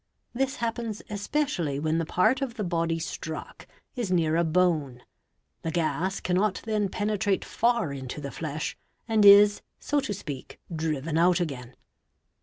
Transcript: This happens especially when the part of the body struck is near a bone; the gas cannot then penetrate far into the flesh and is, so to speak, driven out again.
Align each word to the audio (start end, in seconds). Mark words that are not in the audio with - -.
This 0.33 0.55
happens 0.55 1.03
especially 1.11 1.79
when 1.79 1.99
the 1.99 2.07
part 2.07 2.41
of 2.41 2.55
the 2.55 2.63
body 2.63 2.97
struck 2.97 3.67
is 3.95 4.11
near 4.11 4.35
a 4.35 4.43
bone; 4.43 5.03
the 5.61 5.69
gas 5.69 6.19
cannot 6.19 6.59
then 6.65 6.89
penetrate 6.89 7.45
far 7.45 7.93
into 7.93 8.19
the 8.19 8.31
flesh 8.31 8.75
and 9.07 9.23
is, 9.23 9.61
so 9.79 9.99
to 9.99 10.13
speak, 10.15 10.59
driven 10.75 11.19
out 11.19 11.39
again. 11.39 11.75